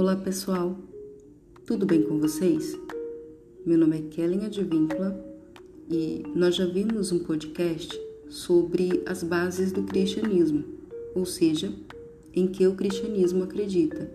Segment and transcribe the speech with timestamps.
[0.00, 0.78] Olá pessoal,
[1.66, 2.74] tudo bem com vocês?
[3.66, 5.14] Meu nome é Kellen Advíncula
[5.90, 10.64] e nós já vimos um podcast sobre as bases do cristianismo,
[11.14, 11.70] ou seja,
[12.32, 14.10] em que o cristianismo acredita.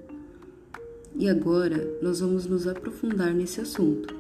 [1.16, 4.12] E agora nós vamos nos aprofundar nesse assunto.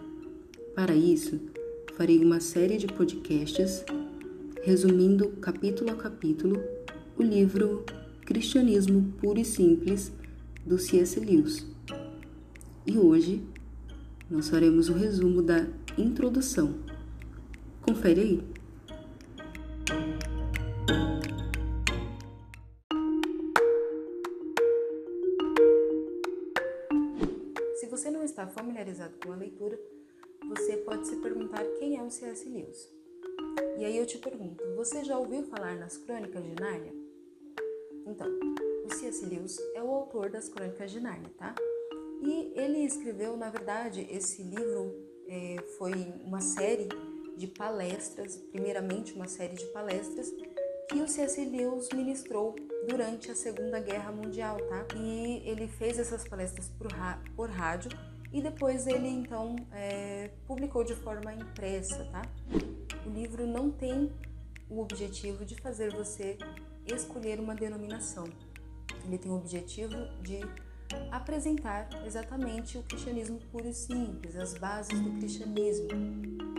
[0.75, 1.39] Para isso,
[1.95, 3.83] farei uma série de podcasts
[4.61, 6.61] resumindo capítulo a capítulo
[7.17, 7.83] o livro
[8.23, 10.11] Cristianismo Puro e Simples
[10.65, 11.19] do C.S.
[11.19, 11.65] Lewis.
[12.85, 13.45] E hoje
[14.29, 16.75] nós faremos o resumo da introdução.
[17.81, 18.43] Confere aí.
[27.75, 29.79] Se você não está familiarizado com a leitura,
[30.49, 32.49] você pode se perguntar quem é o C.S.
[32.49, 32.89] Lewis.
[33.77, 36.93] E aí eu te pergunto, você já ouviu falar nas Crônicas de Nárnia?
[38.07, 38.27] Então,
[39.15, 39.25] C.S.
[39.25, 41.55] Lewis é o autor das Crônicas de Nárnia, tá?
[42.21, 44.93] E ele escreveu, na verdade, esse livro
[45.27, 46.89] é, foi uma série
[47.37, 50.29] de palestras, primeiramente uma série de palestras
[50.89, 51.43] que o C.S.
[51.45, 52.55] Lewis ministrou
[52.89, 54.85] durante a Segunda Guerra Mundial, tá?
[54.97, 56.87] E ele fez essas palestras por,
[57.35, 57.91] por rádio
[58.33, 62.21] e depois ele então é, publicou de forma impressa, tá?
[63.05, 64.11] O livro não tem
[64.69, 66.37] o objetivo de fazer você
[66.85, 68.25] escolher uma denominação.
[69.05, 70.41] Ele tem o objetivo de
[71.11, 75.87] apresentar exatamente o cristianismo puro e simples, as bases do cristianismo,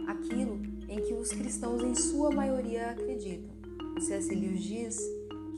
[0.08, 3.54] aquilo em que os cristãos, em sua maioria, acreditam.
[4.00, 4.34] C.S.
[4.34, 4.98] Lewis diz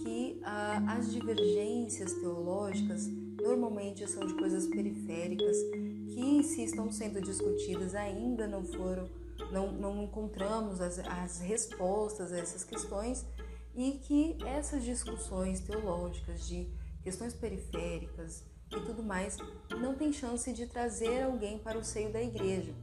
[0.02, 3.08] que ah, as divergências teológicas
[3.42, 5.56] normalmente são de coisas periféricas
[6.14, 9.08] que, se estão sendo discutidas, ainda não foram,
[9.52, 13.24] não, não encontramos as, as respostas a essas questões
[13.74, 16.66] e que essas discussões teológicas de
[17.08, 19.38] questões periféricas e tudo mais
[19.80, 22.74] não tem chance de trazer alguém para o seio da igreja.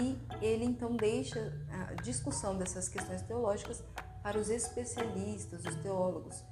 [0.00, 3.84] E ele então deixa a discussão dessas questões teológicas
[4.22, 6.42] para os especialistas, os teólogos.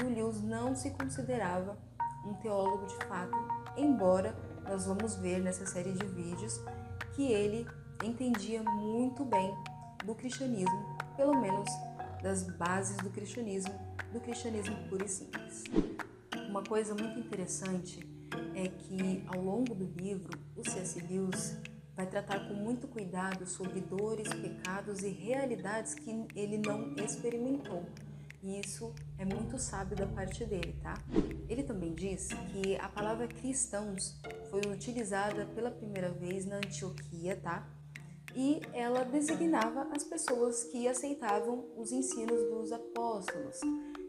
[0.00, 1.76] E o Lewis não se considerava
[2.24, 3.36] um teólogo de fato,
[3.76, 4.32] embora
[4.62, 6.60] nós vamos ver nessa série de vídeos
[7.16, 7.66] que ele
[8.04, 9.52] entendia muito bem
[10.04, 11.68] do cristianismo, pelo menos
[12.22, 13.74] das bases do cristianismo,
[14.12, 15.64] do cristianismo puro e simples.
[16.50, 18.00] Uma coisa muito interessante
[18.56, 21.00] é que ao longo do livro, o C.S.
[21.08, 21.56] Lewis
[21.94, 27.86] vai tratar com muito cuidado sobre dores, pecados e realidades que ele não experimentou.
[28.42, 30.94] E isso é muito sábio da parte dele, tá?
[31.48, 37.64] Ele também diz que a palavra cristãos foi utilizada pela primeira vez na Antioquia, tá?
[38.34, 43.60] e ela designava as pessoas que aceitavam os ensinos dos apóstolos.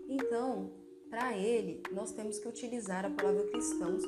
[0.08, 0.81] Então,
[1.12, 4.02] para ele, nós temos que utilizar a palavra cristãos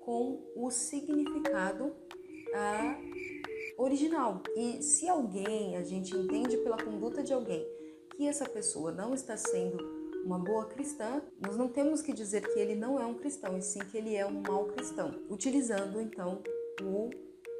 [0.00, 1.96] com o significado
[2.54, 3.00] ah,
[3.78, 4.42] original.
[4.54, 7.66] E se alguém, a gente entende pela conduta de alguém,
[8.14, 9.78] que essa pessoa não está sendo
[10.26, 13.62] uma boa cristã, nós não temos que dizer que ele não é um cristão, e
[13.62, 16.42] sim que ele é um mau cristão, utilizando então
[16.82, 17.08] o,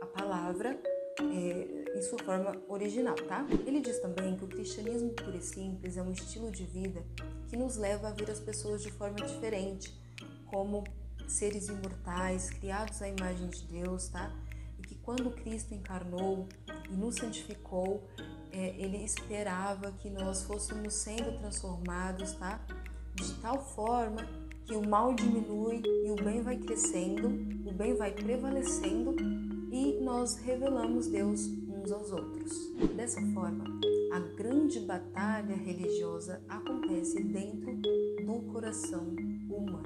[0.02, 0.78] a palavra
[1.20, 3.46] é, em sua forma original, tá?
[3.66, 7.02] Ele diz também que o cristianismo puro e simples é um estilo de vida
[7.48, 9.94] que nos leva a ver as pessoas de forma diferente,
[10.46, 10.84] como
[11.26, 14.30] seres imortais, criados à imagem de Deus, tá?
[14.78, 16.48] E que quando Cristo encarnou
[16.90, 18.06] e nos santificou,
[18.52, 22.60] é, ele esperava que nós fôssemos sendo transformados, tá?
[23.14, 24.26] De tal forma
[24.66, 27.28] que o mal diminui e o bem vai crescendo,
[27.68, 29.14] o bem vai prevalecendo
[29.76, 32.72] e nós revelamos Deus uns aos outros.
[32.96, 33.64] Dessa forma,
[34.10, 39.14] a grande batalha religiosa acontece dentro do coração
[39.50, 39.84] humano.